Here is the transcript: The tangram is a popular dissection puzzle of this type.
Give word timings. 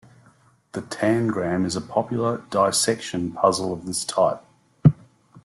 The 0.71 0.81
tangram 0.81 1.63
is 1.63 1.75
a 1.75 1.79
popular 1.79 2.41
dissection 2.49 3.33
puzzle 3.33 3.71
of 3.71 3.85
this 3.85 4.03
type. 4.03 4.41